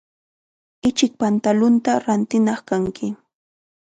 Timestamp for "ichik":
0.89-1.13